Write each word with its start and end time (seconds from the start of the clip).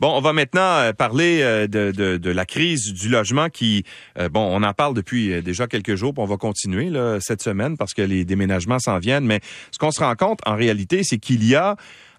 Bon, 0.00 0.08
on 0.08 0.20
va 0.20 0.32
maintenant 0.32 0.78
euh, 0.78 0.92
parler 0.92 1.40
euh, 1.40 1.68
de, 1.68 2.30
la 2.30 2.44
crise 2.44 2.92
du 2.92 3.08
logement 3.08 3.48
qui, 3.48 3.84
euh, 4.18 4.28
bon, 4.28 4.40
on 4.40 4.64
en 4.64 4.72
parle 4.72 4.92
depuis 4.92 5.40
déjà 5.40 5.68
quelques 5.68 5.94
jours, 5.94 6.12
puis 6.12 6.20
on 6.20 6.26
va 6.26 6.36
continuer 6.36 6.90
cette 7.20 7.40
semaine 7.40 7.76
parce 7.76 7.94
que 7.94 8.02
les 8.02 8.24
déménagements 8.24 8.80
s'en 8.80 8.98
viennent. 8.98 9.24
Mais 9.24 9.40
ce 9.70 9.78
qu'on 9.78 9.92
se 9.92 10.00
rend 10.00 10.16
compte 10.16 10.40
en 10.46 10.56
réalité, 10.56 11.04
c'est 11.04 11.18
qu'il 11.18 11.44
y 11.44 11.54
a 11.54 11.76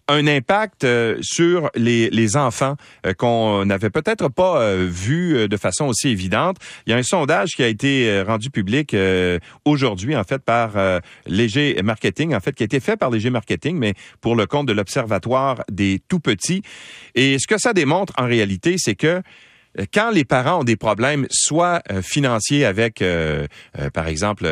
un 0.07 0.27
impact 0.27 0.83
euh, 0.83 1.17
sur 1.21 1.69
les, 1.75 2.09
les 2.09 2.37
enfants 2.37 2.75
euh, 3.05 3.13
qu'on 3.13 3.65
n'avait 3.65 3.89
peut-être 3.89 4.29
pas 4.29 4.61
euh, 4.61 4.87
vu 4.89 5.47
de 5.47 5.57
façon 5.57 5.85
aussi 5.85 6.09
évidente. 6.09 6.57
Il 6.85 6.91
y 6.91 6.93
a 6.93 6.97
un 6.97 7.03
sondage 7.03 7.51
qui 7.55 7.63
a 7.63 7.67
été 7.67 8.21
rendu 8.21 8.49
public 8.49 8.95
aujourd'hui, 9.63 10.15
en 10.15 10.23
fait, 10.23 10.39
par 10.39 10.73
Léger 11.25 11.81
Marketing, 11.83 12.35
en 12.35 12.39
fait, 12.39 12.53
qui 12.53 12.63
a 12.63 12.65
été 12.65 12.79
fait 12.79 12.97
par 12.97 13.09
Léger 13.09 13.29
Marketing, 13.29 13.77
mais 13.77 13.93
pour 14.21 14.35
le 14.35 14.45
compte 14.45 14.67
de 14.67 14.73
l'Observatoire 14.73 15.63
des 15.71 16.01
tout-petits. 16.07 16.61
Et 17.15 17.37
ce 17.39 17.47
que 17.47 17.57
ça 17.57 17.73
démontre 17.73 18.13
en 18.17 18.25
réalité, 18.25 18.75
c'est 18.77 18.95
que 18.95 19.21
quand 19.93 20.11
les 20.11 20.25
parents 20.25 20.61
ont 20.61 20.63
des 20.63 20.75
problèmes, 20.77 21.27
soit 21.29 21.81
euh, 21.91 22.01
financiers 22.01 22.65
avec, 22.65 23.01
euh, 23.01 23.47
euh, 23.79 23.89
par 23.89 24.07
exemple, 24.07 24.47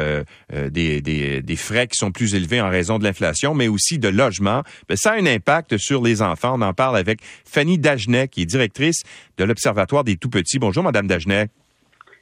des, 0.51 1.01
des, 1.01 1.41
des, 1.41 1.55
frais 1.55 1.87
qui 1.87 1.97
sont 1.97 2.11
plus 2.11 2.35
élevés 2.35 2.61
en 2.61 2.69
raison 2.69 2.99
de 2.99 3.03
l'inflation, 3.03 3.53
mais 3.53 3.67
aussi 3.67 3.99
de 3.99 4.09
logement, 4.09 4.63
ben, 4.89 4.97
ça 4.97 5.11
a 5.11 5.15
un 5.15 5.25
impact 5.25 5.77
sur 5.77 6.01
les 6.01 6.21
enfants. 6.21 6.55
On 6.55 6.61
en 6.61 6.73
parle 6.73 6.97
avec 6.97 7.19
Fanny 7.45 7.77
Dagenet, 7.77 8.27
qui 8.27 8.41
est 8.41 8.45
directrice 8.45 9.01
de 9.37 9.43
l'Observatoire 9.43 10.03
des 10.03 10.17
tout-petits. 10.17 10.59
Bonjour, 10.59 10.83
Madame 10.83 11.07
Dagenet. 11.07 11.49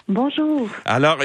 Bonjour. 0.08 0.70
Alors, 0.86 1.20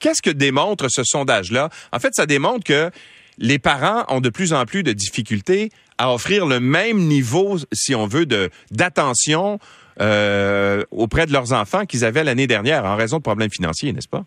qu'est-ce 0.00 0.22
que 0.22 0.30
démontre 0.30 0.86
ce 0.88 1.02
sondage-là? 1.04 1.68
En 1.92 1.98
fait, 1.98 2.14
ça 2.14 2.26
démontre 2.26 2.64
que 2.64 2.90
les 3.38 3.58
parents 3.58 4.04
ont 4.08 4.20
de 4.20 4.30
plus 4.30 4.52
en 4.52 4.64
plus 4.66 4.82
de 4.82 4.92
difficultés 4.92 5.70
à 5.98 6.12
offrir 6.12 6.46
le 6.46 6.60
même 6.60 6.98
niveau, 6.98 7.58
si 7.72 7.94
on 7.94 8.06
veut, 8.06 8.26
de 8.26 8.50
d'attention 8.70 9.58
euh, 10.00 10.84
auprès 10.90 11.26
de 11.26 11.32
leurs 11.32 11.52
enfants 11.52 11.86
qu'ils 11.86 12.04
avaient 12.04 12.24
l'année 12.24 12.46
dernière 12.46 12.84
en 12.84 12.96
raison 12.96 13.18
de 13.18 13.22
problèmes 13.22 13.50
financiers, 13.50 13.92
n'est-ce 13.92 14.08
pas? 14.08 14.24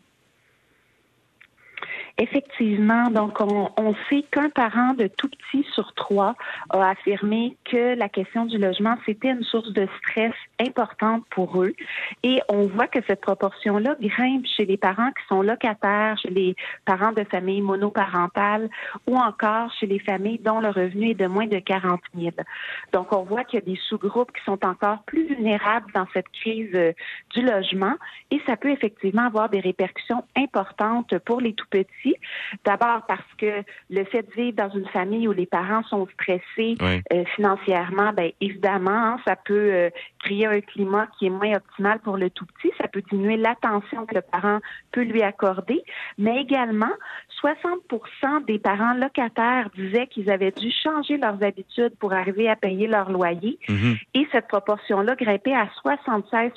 Effectivement, 2.20 3.10
donc 3.10 3.42
on, 3.42 3.72
on 3.76 3.96
sait 4.08 4.24
qu'un 4.30 4.50
parent 4.50 4.94
de 4.94 5.08
tout 5.08 5.30
petit 5.30 5.66
sur 5.74 5.94
trois 5.94 6.36
a 6.70 6.90
affirmé 6.90 7.58
que 7.66 7.96
la 7.96 8.08
question 8.08 8.46
du 8.46 8.60
logement, 8.60 8.96
c'était 9.04 9.30
une 9.30 9.44
source 9.44 9.74
de 9.74 9.88
stress 9.98 10.34
importante 10.60 11.24
pour 11.32 11.64
eux. 11.64 11.74
Et 12.22 12.40
on 12.50 12.68
voit 12.68 12.86
que 12.86 13.00
cette 13.08 13.22
proportion-là 13.22 13.96
grimpe 14.00 14.46
chez 14.46 14.66
les 14.66 14.78
parents 14.78 15.10
qui 15.10 15.26
sont 15.28 15.42
locataires, 15.42 16.16
chez 16.20 16.30
les 16.30 16.56
parents 16.86 17.14
de 17.14 17.24
familles 17.24 17.62
monoparentales 17.62 18.70
ou 19.08 19.18
encore 19.18 19.74
chez 19.80 19.88
les 19.88 20.00
familles 20.00 20.40
dont 20.40 20.60
le 20.60 20.70
revenu 20.70 21.10
est 21.10 21.16
de 21.16 21.26
moins 21.26 21.48
de 21.48 21.58
40 21.58 22.00
000. 22.16 22.32
Donc 22.92 23.12
on 23.12 23.24
voit 23.24 23.44
qu'il 23.44 23.60
y 23.60 23.64
a 23.64 23.66
des 23.66 23.80
sous-groupes 23.90 24.32
qui 24.34 24.44
sont 24.46 24.64
encore 24.66 25.02
plus 25.08 25.26
vulnérables 25.26 25.92
dans 25.94 26.06
cette 26.14 26.30
crise 26.30 26.70
euh, 26.76 26.94
du 27.32 27.42
logement 27.42 27.96
et 28.30 28.40
ça 28.46 28.56
peut 28.56 28.70
effectivement 28.70 29.26
avoir 29.26 29.50
des 29.50 29.62
répercussions 29.62 30.24
importantes 30.36 31.18
pour 31.26 31.42
les 31.42 31.54
tout 31.54 31.66
D'abord 32.66 33.06
parce 33.08 33.22
que 33.38 33.64
le 33.90 34.04
fait 34.06 34.24
de 34.24 34.34
vivre 34.34 34.56
dans 34.56 34.70
une 34.70 34.88
famille 34.88 35.28
où 35.28 35.32
les 35.32 35.46
parents 35.46 35.84
sont 35.84 36.08
stressés 36.14 36.76
euh, 36.82 37.24
financièrement, 37.36 38.14
ben 38.14 38.32
évidemment, 38.42 38.92
hein, 38.92 39.18
ça 39.26 39.36
peut 39.36 39.72
euh, 39.74 39.90
créer 40.24 40.46
un 40.46 40.62
climat 40.62 41.08
qui 41.18 41.28
est 41.28 41.30
moins 41.30 41.56
optimal 41.56 42.00
pour 42.00 42.18
le 42.18 42.30
tout 42.30 42.46
petit. 42.46 42.72
Ça 42.80 42.88
peut 42.88 43.02
diminuer 43.10 43.38
l'attention 43.38 44.06
que 44.06 44.16
le 44.16 44.22
parent 44.22 44.60
peut 44.92 45.04
lui 45.04 45.22
accorder, 45.22 45.84
mais 46.18 46.42
également 46.42 46.92
60% 47.44 48.46
des 48.46 48.60
parents 48.60 48.94
locataires 48.94 49.70
disaient 49.76 50.08
qu'ils 50.08 50.30
avaient 50.30 50.52
dû 50.52 50.72
changer 50.72 51.18
leurs 51.18 51.44
habitudes 51.44 51.94
pour 52.00 52.14
arriver 52.14 52.50
à 52.50 52.56
payer 52.56 52.88
leur 52.88 53.12
loyer. 53.12 53.60
Mm-hmm. 53.68 54.00
Et 54.14 54.28
cette 54.32 54.48
proportion-là 54.48 55.16
grimpait 55.16 55.54
à 55.54 55.70
76 55.82 56.52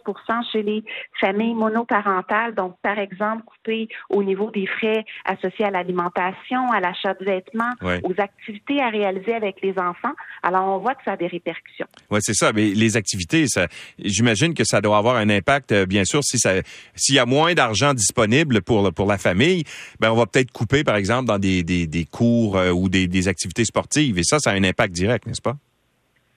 chez 0.52 0.62
les 0.62 0.84
familles 1.20 1.54
monoparentales. 1.54 2.54
Donc, 2.54 2.76
par 2.82 2.98
exemple, 2.98 3.42
coupé 3.44 3.88
au 4.10 4.22
niveau 4.22 4.50
des 4.50 4.66
frais 4.66 5.04
associés 5.38 5.64
à 5.64 5.70
l'alimentation, 5.70 6.70
à 6.72 6.80
l'achat 6.80 7.14
de 7.14 7.24
vêtements, 7.24 7.72
aux 8.02 8.14
activités 8.18 8.80
à 8.80 8.88
réaliser 8.88 9.34
avec 9.34 9.56
les 9.62 9.72
enfants. 9.78 10.12
Alors, 10.42 10.68
on 10.68 10.78
voit 10.78 10.94
que 10.94 11.04
ça 11.04 11.12
a 11.12 11.16
des 11.16 11.26
répercussions. 11.26 11.86
Oui, 12.10 12.18
c'est 12.22 12.34
ça. 12.34 12.52
Mais 12.52 12.70
les 12.70 12.96
activités, 12.96 13.46
ça, 13.48 13.66
j'imagine 13.98 14.54
que 14.54 14.64
ça 14.64 14.80
doit 14.80 14.98
avoir 14.98 15.16
un 15.16 15.28
impact, 15.30 15.72
euh, 15.72 15.86
bien 15.86 16.04
sûr, 16.04 16.22
si 16.22 16.38
ça, 16.38 16.52
s'il 16.94 17.14
y 17.14 17.18
a 17.18 17.26
moins 17.26 17.54
d'argent 17.54 17.94
disponible 17.94 18.62
pour, 18.62 18.92
pour 18.92 19.06
la 19.06 19.18
famille, 19.18 19.64
ben, 20.00 20.10
on 20.10 20.16
va 20.16 20.26
peut-être 20.26 20.52
couper 20.52 20.84
par 20.84 20.96
exemple, 20.96 21.26
dans 21.26 21.38
des, 21.38 21.62
des, 21.62 22.04
cours 22.04 22.56
euh, 22.56 22.70
ou 22.70 22.88
des, 22.88 23.06
des 23.08 23.28
activités 23.28 23.64
sportives. 23.64 24.18
Et 24.18 24.24
ça, 24.24 24.38
ça 24.38 24.50
a 24.50 24.54
un 24.54 24.64
impact 24.64 24.94
direct, 24.94 25.26
n'est-ce 25.26 25.42
pas? 25.42 25.56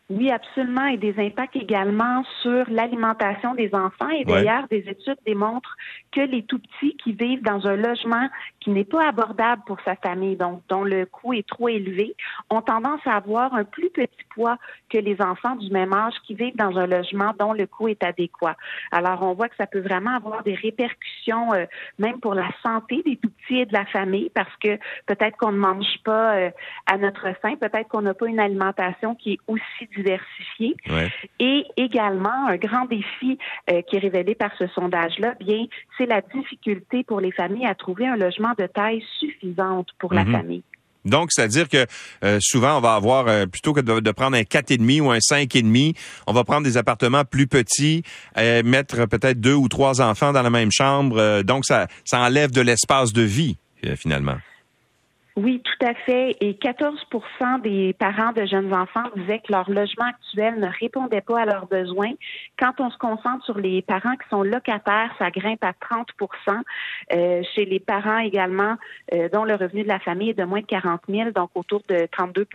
Oui, 0.10 0.32
absolument, 0.32 0.88
et 0.88 0.98
des 0.98 1.14
impacts 1.20 1.56
également 1.56 2.24
sur 2.42 2.66
l'alimentation 2.68 3.54
des 3.54 3.70
enfants. 3.76 4.10
Et 4.10 4.26
d'ailleurs, 4.26 4.68
des 4.68 4.84
études 4.88 5.20
démontrent 5.24 5.76
que 6.12 6.22
les 6.22 6.42
tout 6.42 6.58
petits 6.58 6.98
qui 6.98 7.14
vivent 7.14 7.44
dans 7.44 7.68
un 7.68 7.76
logement 7.76 8.28
qui 8.60 8.72
n'est 8.72 8.86
pas 8.86 9.08
abordable 9.08 9.62
pour 9.68 9.78
sa 9.86 9.96
famille, 9.96 10.36
donc 10.36 10.64
dont 10.68 10.84
le 10.84 11.06
coût 11.06 11.34
est 11.34 11.48
trop 11.48 11.70
élevé, 11.70 12.16
ont 12.50 12.64
tendance 12.64 13.02
à 13.06 13.18
avoir 13.18 13.54
un 13.54 13.64
plus 13.64 13.92
petit 13.92 14.24
poids 14.34 14.58
que 14.90 14.98
les 14.98 15.22
enfants 15.22 15.56
du 15.56 15.70
même 15.70 15.94
âge 15.94 16.16
qui 16.26 16.34
vivent 16.34 16.58
dans 16.58 16.76
un 16.76 16.88
logement 16.88 17.34
dont 17.40 17.54
le 17.54 17.68
coût 17.68 17.88
est 17.88 18.04
adéquat. 18.04 18.58
Alors, 18.92 19.22
on 19.22 19.34
voit 19.34 19.48
que 19.48 19.56
ça 19.58 19.68
peut 19.68 19.80
vraiment 19.80 20.16
avoir 20.16 20.42
des 20.42 20.56
répercussions, 20.56 21.54
euh, 21.54 21.66
même 22.00 22.20
pour 22.20 22.34
la 22.34 22.50
santé 22.64 23.04
des 23.06 23.18
tout 23.18 23.30
petits 23.30 23.60
et 23.60 23.66
de 23.68 23.74
la 23.74 23.86
famille, 23.86 24.32
parce 24.34 24.56
que 24.58 24.78
peut-être 25.06 25.38
qu'on 25.38 25.52
ne 25.52 25.60
mange 25.60 26.00
pas 26.04 26.36
euh, 26.36 26.50
à 26.88 26.98
notre 26.98 27.32
faim, 27.44 27.56
peut-être 27.60 27.88
qu'on 27.90 28.02
n'a 28.02 28.16
pas 28.16 28.26
une 28.26 28.40
alimentation 28.40 29.14
qui 29.14 29.34
est 29.34 29.40
aussi 29.48 29.86
Et 31.40 31.66
également, 31.78 32.48
un 32.48 32.58
grand 32.58 32.86
défi 32.86 33.38
euh, 33.70 33.82
qui 33.84 33.96
est 33.96 34.00
révélé 34.00 34.36
par 34.36 34.52
ce 34.58 34.68
sondage-là, 34.68 35.36
bien, 35.40 35.66
c'est 35.98 36.06
la 36.06 36.22
difficulté 36.22 37.04
pour 37.04 37.20
les 37.20 37.32
familles 37.32 37.66
à 37.66 37.76
trouver 37.76 38.08
un 38.08 38.16
logement 38.16 38.54
de 38.58 38.68
taille 38.68 39.04
suffisante 39.20 39.88
pour 40.00 40.14
la 40.14 40.26
mhm. 40.26 40.32
famille. 40.32 40.64
Donc, 41.06 41.30
c'est-à-dire 41.32 41.70
que 41.70 41.86
euh, 42.24 42.40
souvent, 42.42 42.78
on 42.78 42.82
va 42.82 42.96
avoir, 42.96 43.28
euh, 43.28 43.46
plutôt 43.46 43.74
que 43.74 43.80
de, 43.80 44.12
prendre 44.12 44.36
un 44.36 44.42
4,5 44.42 45.02
ou 45.02 45.12
un 45.12 45.18
5,5, 45.18 45.96
on 46.28 46.34
va 46.34 46.44
prendre 46.44 46.64
des 46.64 46.78
appartements 46.78 47.24
plus 47.24 47.48
petits, 47.48 48.04
euh, 48.38 48.64
mettre 48.64 49.06
peut-être 49.06 49.40
deux 49.40 49.54
ou 49.54 49.68
trois 49.70 50.02
enfants 50.02 50.34
dans 50.34 50.42
la 50.42 50.50
même 50.50 50.72
chambre. 50.72 51.42
donc, 51.44 51.66
ça, 51.66 51.88
ça 52.06 52.20
enlève 52.20 52.52
de 52.52 52.62
l'espace 52.62 53.14
de 53.14 53.22
vie, 53.22 53.58
finalement. 53.96 54.38
Oui, 55.42 55.62
tout 55.64 55.86
à 55.86 55.94
fait. 55.94 56.36
Et 56.42 56.54
14% 56.54 57.62
des 57.62 57.94
parents 57.94 58.34
de 58.34 58.46
jeunes 58.46 58.74
enfants 58.74 59.06
disaient 59.16 59.40
que 59.40 59.54
leur 59.54 59.70
logement 59.70 60.08
actuel 60.08 60.60
ne 60.60 60.68
répondait 60.68 61.22
pas 61.22 61.42
à 61.42 61.46
leurs 61.46 61.66
besoins. 61.68 62.12
Quand 62.60 62.74
on 62.80 62.90
se 62.90 62.98
concentre 62.98 63.46
sur 63.46 63.58
les 63.58 63.82
parents 63.82 64.16
qui 64.16 64.28
sont 64.30 64.44
locataires, 64.44 65.16
ça 65.18 65.32
grimpe 65.32 65.64
à 65.64 65.72
30% 65.72 66.62
euh, 67.14 67.42
Chez 67.56 67.64
les 67.64 67.80
parents 67.80 68.18
également, 68.18 68.76
euh, 69.14 69.30
dont 69.30 69.46
le 69.46 69.56
revenu 69.56 69.84
de 69.84 69.88
la 69.88 70.00
famille 70.00 70.32
est 70.32 70.34
de 70.34 70.44
moins 70.44 70.60
de 70.60 70.66
40 70.66 71.04
000, 71.08 71.32
donc 71.32 71.52
autour 71.56 71.82
de 71.88 72.08
32 72.12 72.46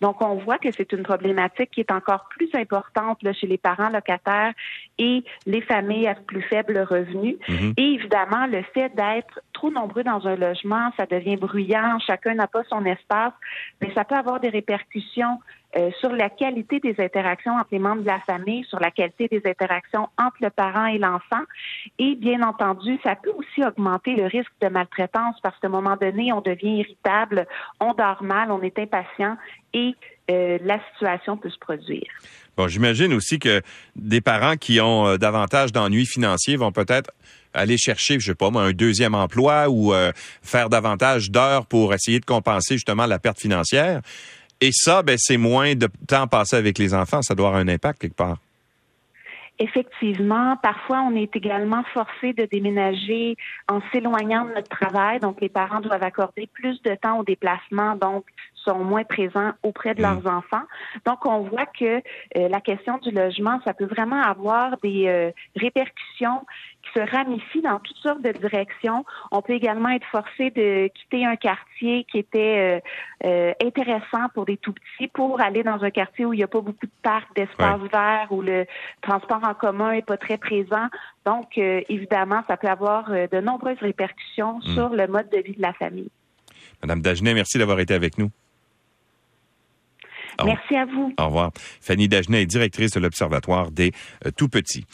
Donc, 0.00 0.24
on 0.24 0.36
voit 0.36 0.56
que 0.56 0.70
c'est 0.72 0.92
une 0.92 1.02
problématique 1.02 1.70
qui 1.70 1.80
est 1.80 1.92
encore 1.92 2.28
plus 2.30 2.48
importante 2.54 3.22
là, 3.22 3.34
chez 3.34 3.46
les 3.46 3.58
parents 3.58 3.90
locataires 3.90 4.54
et 4.96 5.22
les 5.44 5.60
familles 5.60 6.06
à 6.06 6.14
plus 6.14 6.42
faible 6.42 6.78
revenu. 6.78 7.36
Mm-hmm. 7.46 7.74
Et 7.76 7.92
évidemment, 7.92 8.46
le 8.46 8.62
fait 8.72 8.88
d'être 8.94 9.40
trop 9.52 9.70
nombreux 9.70 10.02
dans 10.02 10.26
un 10.26 10.36
logement, 10.36 10.90
ça 10.96 11.04
devient 11.04 11.36
bruyant, 11.36 11.98
chacun 12.06 12.34
n'a 12.34 12.46
pas 12.46 12.62
son 12.68 12.84
espace, 12.84 13.32
mais 13.80 13.92
ça 13.94 14.04
peut 14.04 14.14
avoir 14.14 14.40
des 14.40 14.48
répercussions 14.48 15.40
euh, 15.76 15.90
sur 16.00 16.10
la 16.10 16.30
qualité 16.30 16.80
des 16.80 16.94
interactions 16.98 17.52
entre 17.52 17.68
les 17.72 17.78
membres 17.78 18.00
de 18.00 18.06
la 18.06 18.20
famille, 18.20 18.64
sur 18.64 18.80
la 18.80 18.90
qualité 18.90 19.28
des 19.28 19.42
interactions 19.44 20.08
entre 20.18 20.36
le 20.40 20.48
parent 20.48 20.86
et 20.86 20.96
l'enfant. 20.96 21.42
Et 21.98 22.14
bien 22.14 22.42
entendu, 22.42 22.98
ça 23.02 23.14
peut 23.14 23.32
aussi 23.36 23.62
augmenter 23.62 24.16
le 24.16 24.24
risque 24.24 24.52
de 24.62 24.68
maltraitance 24.68 25.36
parce 25.42 25.58
qu'à 25.58 25.66
un 25.66 25.70
moment 25.70 25.96
donné, 26.00 26.32
on 26.32 26.40
devient 26.40 26.78
irritable, 26.78 27.46
on 27.78 27.92
dort 27.92 28.22
mal, 28.22 28.50
on 28.50 28.62
est 28.62 28.78
impatient 28.78 29.36
et 29.74 29.94
euh, 30.30 30.58
la 30.62 30.80
situation 30.92 31.36
peut 31.36 31.50
se 31.50 31.58
produire. 31.58 32.06
Bon, 32.56 32.68
j'imagine 32.68 33.12
aussi 33.12 33.38
que 33.38 33.60
des 33.96 34.22
parents 34.22 34.56
qui 34.56 34.80
ont 34.80 35.06
euh, 35.06 35.16
davantage 35.18 35.72
d'ennuis 35.72 36.06
financiers 36.06 36.56
vont 36.56 36.72
peut-être 36.72 37.10
aller 37.52 37.76
chercher, 37.76 38.18
je 38.18 38.26
sais 38.28 38.34
pas 38.34 38.48
un 38.54 38.72
deuxième 38.72 39.14
emploi 39.14 39.68
ou 39.70 39.94
faire 40.42 40.68
davantage 40.68 41.30
d'heures 41.30 41.64
pour 41.64 41.94
essayer 41.94 42.20
de 42.20 42.24
compenser 42.26 42.74
justement 42.74 43.06
la 43.06 43.18
perte 43.18 43.40
financière. 43.40 44.02
Et 44.60 44.70
ça, 44.72 45.02
ben, 45.02 45.16
c'est 45.18 45.36
moins 45.36 45.74
de 45.74 45.88
temps 46.08 46.26
passé 46.26 46.56
avec 46.56 46.78
les 46.78 46.94
enfants. 46.94 47.22
Ça 47.22 47.34
doit 47.34 47.48
avoir 47.48 47.60
un 47.60 47.68
impact 47.68 48.00
quelque 48.00 48.16
part. 48.16 48.38
Effectivement, 49.58 50.56
parfois 50.62 51.00
on 51.00 51.16
est 51.16 51.34
également 51.34 51.82
forcé 51.94 52.34
de 52.34 52.44
déménager 52.44 53.36
en 53.68 53.80
s'éloignant 53.90 54.44
de 54.44 54.52
notre 54.52 54.68
travail. 54.68 55.18
Donc 55.18 55.40
les 55.40 55.48
parents 55.48 55.80
doivent 55.80 56.02
accorder 56.02 56.46
plus 56.52 56.82
de 56.82 56.94
temps 56.94 57.20
au 57.20 57.24
déplacement, 57.24 57.96
donc 57.96 58.26
sont 58.66 58.78
moins 58.84 59.04
présents 59.04 59.52
auprès 59.62 59.94
de 59.94 60.02
leurs 60.02 60.22
mm. 60.22 60.26
enfants. 60.38 60.64
Donc, 61.04 61.24
on 61.26 61.40
voit 61.40 61.66
que 61.66 61.96
euh, 62.36 62.48
la 62.48 62.60
question 62.60 62.98
du 62.98 63.10
logement, 63.10 63.60
ça 63.64 63.74
peut 63.74 63.86
vraiment 63.86 64.22
avoir 64.22 64.76
des 64.82 65.06
euh, 65.06 65.30
répercussions 65.56 66.44
qui 66.82 67.00
se 67.00 67.10
ramifient 67.10 67.62
dans 67.62 67.78
toutes 67.80 67.96
sortes 67.96 68.22
de 68.22 68.32
directions. 68.32 69.04
On 69.32 69.42
peut 69.42 69.54
également 69.54 69.88
être 69.90 70.06
forcé 70.06 70.50
de 70.50 70.88
quitter 70.88 71.26
un 71.26 71.36
quartier 71.36 72.04
qui 72.10 72.18
était 72.18 72.80
euh, 73.24 73.52
intéressant 73.62 74.28
pour 74.34 74.44
des 74.44 74.56
tout 74.56 74.72
petits 74.72 75.08
pour 75.08 75.40
aller 75.40 75.62
dans 75.62 75.82
un 75.82 75.90
quartier 75.90 76.24
où 76.24 76.32
il 76.32 76.36
n'y 76.36 76.44
a 76.44 76.48
pas 76.48 76.60
beaucoup 76.60 76.86
de 76.86 77.02
parcs, 77.02 77.34
d'espaces 77.34 77.80
verts, 77.92 78.28
où 78.30 78.40
le 78.40 78.66
transport 79.02 79.40
en 79.42 79.54
commun 79.54 79.92
est 79.92 80.06
pas 80.06 80.16
très 80.16 80.38
présent. 80.38 80.86
Donc, 81.24 81.58
évidemment, 81.58 82.42
ça 82.48 82.56
peut 82.56 82.68
avoir 82.68 83.10
de 83.10 83.40
nombreuses 83.40 83.78
répercussions 83.80 84.58
mm. 84.58 84.74
sur 84.74 84.88
le 84.90 85.08
mode 85.08 85.28
de 85.30 85.38
vie 85.38 85.56
de 85.56 85.62
la 85.62 85.72
famille. 85.72 86.10
Madame 86.82 87.00
Dagenet, 87.00 87.34
merci 87.34 87.58
d'avoir 87.58 87.80
été 87.80 87.94
avec 87.94 88.16
nous. 88.18 88.30
Merci 90.44 90.76
à 90.76 90.84
vous. 90.84 91.12
Au 91.18 91.26
revoir. 91.26 91.50
Fanny 91.80 92.08
Dagenet 92.08 92.42
est 92.42 92.46
directrice 92.46 92.92
de 92.92 93.00
l'Observatoire 93.00 93.70
des 93.70 93.92
euh, 94.24 94.30
Tout-Petits. 94.36 94.84